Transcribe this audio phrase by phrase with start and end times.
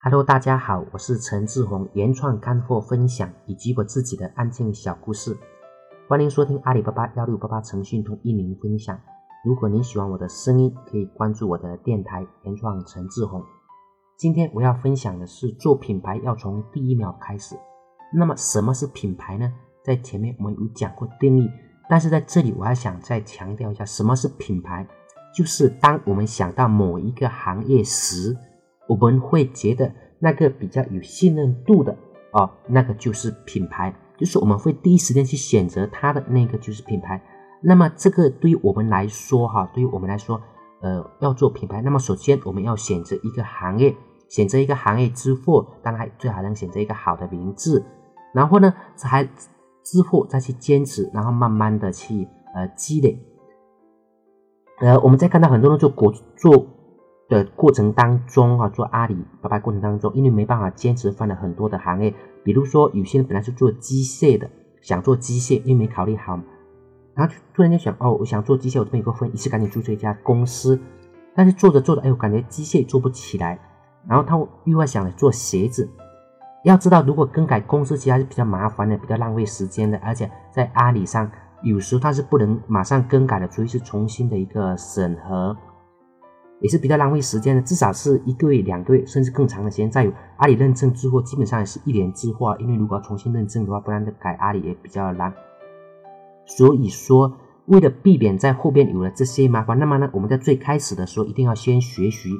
[0.00, 5.36] Hello，大家好，我是陈志宏，原创干货分享以及我自己的案件小故事，
[6.08, 8.96] 欢迎收听阿里巴巴幺六八八诚讯通一零分享。
[9.44, 13.42] 如果您喜欢我的声音，可以关注我的电台原创陈志宏。
[14.16, 17.56] 今天我要分享的是做品牌要从第一秒开始。
[18.14, 19.52] 那么什么是品牌呢？
[19.82, 21.50] 在前面我们有讲过定义，
[21.90, 24.86] 但是在这里我还想再强调一下，什么是品牌？
[25.36, 28.36] 就是当我们想到某一个行业时。
[28.88, 31.96] 我们会觉得那个比较有信任度的
[32.32, 37.22] 哦，那个就是品牌，就是我们会第一时间去选择它的那个就是品牌。
[37.62, 40.40] 那么这个对于我们来说哈，对于我们来说，
[40.80, 43.94] 呃，要做品牌，那么首先我们要选择一个行业，
[44.28, 47.84] 选择一个行业之后，当然最好能选择一个好的名字，
[48.32, 49.24] 然后呢，才
[49.84, 53.22] 之后再去坚持，然后慢慢的去呃积累。
[54.80, 56.77] 呃，我们在看到很多人做国做。
[57.28, 62.14] 的过程当中啊，做阿里巴巴过程当中，因为没办法坚持，换了很多的行业。
[62.42, 64.48] 比如说，有些人本来是做机械的，
[64.80, 66.40] 想做机械，因为没考虑好，
[67.14, 70.80] 然后突然间想，哦，我想做机械，我这边有个分，于是赶紧注册一家公司。
[71.34, 73.58] 但是做着做着，哎，我感觉机械做不起来，
[74.08, 75.88] 然后他又会想着做鞋子。
[76.64, 81.30] 要知道，如果更改公司，其实还是比较麻烦的，比较浪费时间的，而且在阿里上，
[81.62, 85.56] 有时候它是不能马上更改的，除非是重新的一个审核。
[86.60, 89.90] 也是比较浪费时间的，至少是一个月、两个月，甚至更长的时间。
[89.90, 95.32] 再有阿里认证之后，基本上也是一年之后，因为如果要重新认证的话，不然改阿里也比较难。
[96.44, 97.36] 所以说，
[97.66, 102.30] 为了避免在后边有了这些麻烦，那么呢，我们在最开始的时候一定要先学习。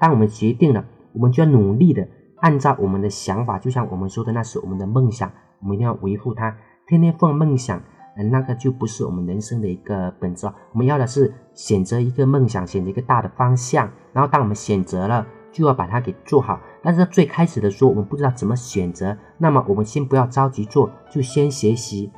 [0.00, 6.56] 当我们决定了，我们就要努力的按照我们的想法，就像我们说的，那是我们的梦想，我们一定要维护它，
[6.86, 7.82] 天天放梦想。
[8.24, 16.60] 那个就不是我们人生的一个本质我们要的是选择一个梦想，选择一个大的方向，然后当我们选择了，就要把它给做好。
[16.82, 22.10] 但是最开始的时候，我们不知道怎么选择，那么我们先不要着急做，就先学习。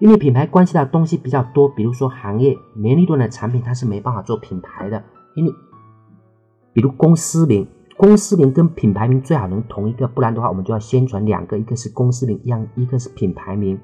[0.00, 5.02] 因为品牌关系到东西比较多，比如说行业年利润的产品，它是没办法做品牌的。
[5.36, 5.52] 因为
[6.72, 7.66] 比如公司名，
[7.96, 13.78] 公司名跟品牌名最好能同一个，不然的话，我们就要宣传两个，一个是公司名，一样一个是品牌名。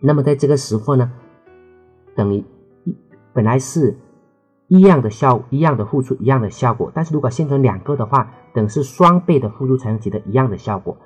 [0.00, 1.12] 那么在这个时候呢，
[2.14, 2.44] 等于
[2.84, 2.96] 一
[3.32, 3.96] 本来是
[4.68, 6.90] 一样的效，一样的付出，一样的效果。
[6.94, 10.96] 但是如果现成两个的话，等是双倍的付出才能取得一样的效果。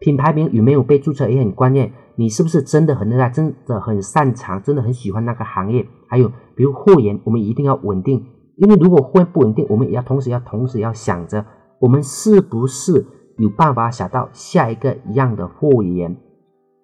[0.00, 5.86] 品牌名有没有被注册也很关键，你是不是真的很热爱，真的很擅长，真的很喜欢那个行业？
[6.06, 8.24] 还有比如货源，我们一定要稳定，
[8.56, 11.44] 因为如果货源不稳定，我们也要同时要同时要想着，
[11.80, 13.04] 我们是不是
[13.38, 16.16] 有办法想到下一个一样的货源？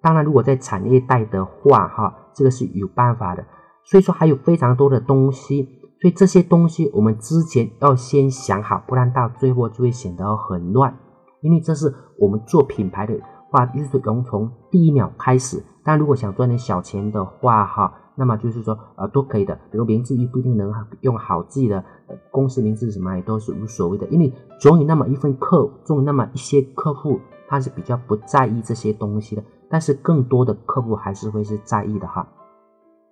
[0.04, 3.42] 当然，如果在产业带的话，哈，这个是有办法的。
[3.84, 5.64] 所以说还有非常多的东西，
[5.98, 10.94] 所以这些东西我们之前要先想好，不然到最后就会显得很乱。
[11.40, 13.18] 因为这是我们做品牌的
[13.50, 15.64] 话，就是从从第一秒开始。
[15.82, 19.54] 但如果想赚点小钱的话，哈，那么就是说呃都可以的。
[19.70, 21.82] 比如名字又不一定能用好记的，
[22.30, 24.06] 公司名字什么也都是无所谓的。
[24.08, 29.42] 因为总有那么一份客，总有那么一些客户，他是比较不在意这些东西的。
[29.70, 32.28] 但是更多的客户还是会是在意的哈，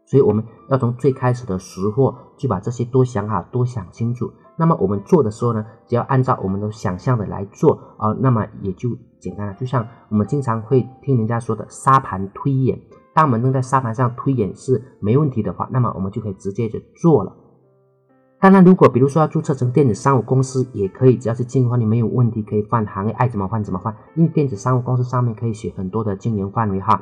[0.06, 4.30] 所以我们要从最开始的时候就把这些都想好、都想清楚。
[4.56, 9.54] 那么我们做的时候呢，只要按照我们的想象的来做啊，那么也就简单了。
[9.54, 12.78] 就像我们经常会听人家说的沙盘推演，
[13.14, 17.34] 当我们能在沙盘上推演是没问题的话，那么我们就可以直接就做了。
[18.42, 23.94] 当然，如果比如说要注册成电子商务公司，也可以，只要是经营方面没有问题，可以换行业，爱怎么换怎么换。
[24.16, 27.00] 因为电子商务公司上面可以写很多的经营范围哈。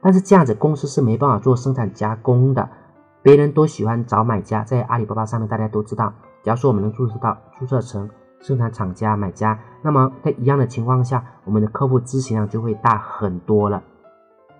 [0.00, 2.70] 但是这样子公司是没办法做生产加工的，
[3.20, 6.12] 别人都喜欢找买家，在阿里巴巴上面大家都知道，
[6.44, 8.08] 假如说我们能注册到注册成
[8.38, 13.82] 生产厂家、买家，那么在一样的情况下，我们的客户咨询量就会大很多了。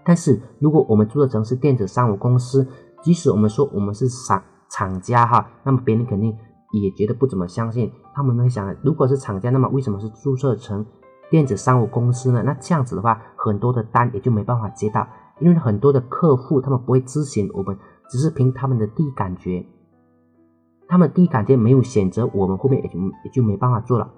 [0.05, 2.67] 但是如果我们注册成是电子商务公司，
[3.01, 4.43] 即使我们说我们是商。
[4.71, 6.37] 厂家哈，那么别人肯定
[6.73, 7.93] 也觉得不怎么相信。
[8.15, 10.85] 他们会想，如果是厂家，那么为什么是注册成
[11.31, 12.43] 电子商务公司呢？
[12.45, 15.07] 那这样子的话，很多的单也就没办法接到，
[15.41, 17.77] 因为很多的客户他们不会咨询我们，
[18.09, 19.67] 只是凭他们的第一感觉，
[20.89, 24.11] 他们第一感觉没有选择我们，后面也就也就没办法做了。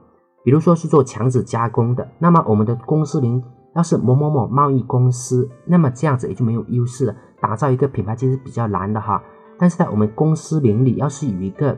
[0.45, 3.43] 比如说是做强子加工的，那么我们的公司名
[3.75, 7.15] 要是某某某贸易公司，那么这样子也就没有优势了。
[7.41, 9.23] 打造一个品牌其实比较难的哈。
[9.59, 11.77] 但是在我们公司名里，要是有一个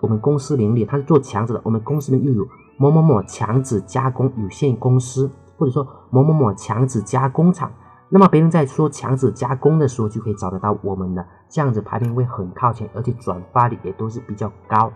[0.00, 2.46] 我们公司名里，它是做墙纸的，我们公司名又有
[2.76, 7.70] 某某某墙子加工有限公司，或者说某某某墙子加工厂，
[8.08, 14.92] 那么别人在说墙子加工的时候，就可以找得到我们的，这样子排名会很靠前，而且转发率也都是比较高。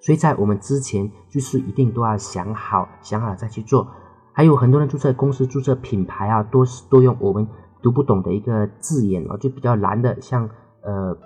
[0.00, 3.88] 所以在我们之前就是一定都要想好，想好了再去做。
[4.32, 7.48] 还有很多人注册公司、注册品牌啊，都是都用我们
[7.80, 10.48] 读不懂的一个字眼哦，就比较难的，像
[10.86, 11.16] 呃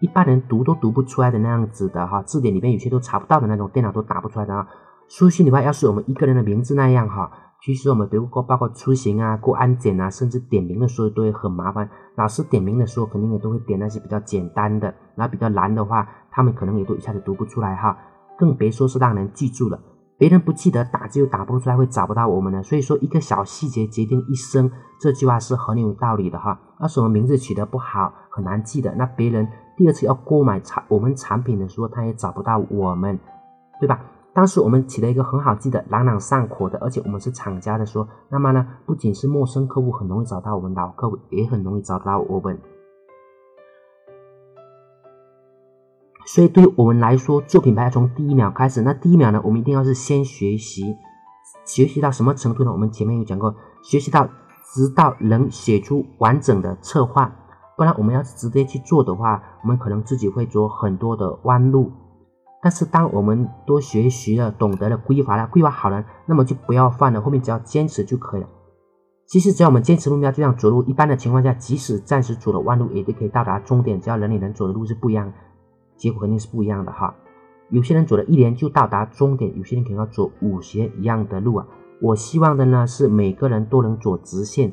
[0.00, 4.66] 一般人读都读不出来的那样子的哈，字典里面有些都查不到的那种，电脑都打不出来的啊。
[5.08, 7.30] 书信的话，要是我们一个人的名字那样哈，
[7.60, 11.88] 其实我们比如过包括出行啊、过安检啊，甚至点名的时候都会很麻烦。
[12.16, 17.98] 老师点名的时候肯定也都会点那些比较简单的，然后比较难的话，他们可能也都一下子读不出来哈，
[18.38, 19.78] 更别说是让人记住了。
[20.20, 22.62] 别人不记得打字又打不出来，会找不到我们的。
[22.62, 24.70] 所以说，一个小细节决定一生，
[25.00, 26.60] 这句话是很有道理的哈。
[26.78, 33.18] 要是我们名字取得不好，很难记的，那别人第二次要购买产我们产品的时候，他也找不到我们，
[33.80, 33.98] 对吧？
[34.34, 42.60] 当时我们起了一个很好记的、朗朗上口的，而且我们是厂家的说，那么呢，不仅是陌生客户很容易找到我们，老客户也很容易找到我们。
[46.32, 48.82] 所以，对于我们来说，做品牌要从第一秒开始。
[48.82, 50.96] 那第一秒呢，我们一定要是先学习，
[51.64, 52.70] 学习到什么程度呢？
[52.70, 54.28] 我们前面有讲过，学习到
[54.72, 57.34] 直到能写出完整的策划。
[57.76, 61.90] 不然，我们要直接去做的话，我们可能自己会走很多的弯路。
[62.62, 68.48] 但是，当我们多学习了，懂得了规划了，规划好了，那么就不要犯了，后面只要坚持就可以了。
[69.26, 74.00] 其实，只要我们坚持目标，就像走路，一般的情况下，即使暂时走了弯路，也都可以到达终点。
[74.00, 75.32] 只要人与人走的路是不一样的。
[76.00, 77.14] 结果肯定是不一样的哈，
[77.68, 81.66] 有些人走了一年就到达终点，有些人可能要走五年一样的路啊。
[82.00, 84.72] 我希望的呢是每个人都能走直线。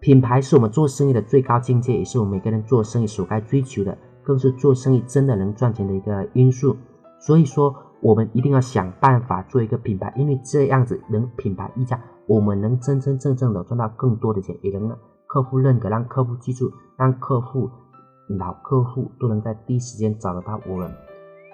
[0.00, 6.76] 品牌是我们做生意的最高境界，也是我们每个人做生意所该追求的，更是做生意真的能赚钱的一个因素。
[7.18, 17.70] 所以说，我们一定要想办法做一个品牌，因为这样子能品牌溢价，我们能真真正正的赚到更多的钱，也能让客户认可，让客户记住，让客户。
[18.28, 20.90] 老客户都能在第一时间找得到我们。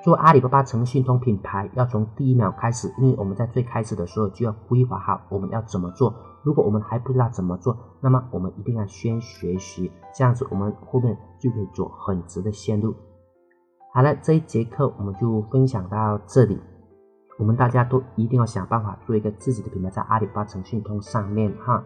[0.02, 6.14] 做阿里巴巴诚信通品牌，要从第一秒开始，因为我们在最开始的时候就要规划好我们要怎么做。
[6.42, 12.94] 如果我们还不知道怎么做，那么我们一定要先学习，这样子我们后面就可以走很直的线路。
[13.92, 16.58] 好了，这一节课我们就分享到这里。
[17.38, 21.84] 我们大家都一定要想办法做一个自己的品牌，在阿里巴巴诚信通上面哈。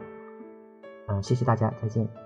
[1.08, 2.23] 嗯，谢谢大家，再见。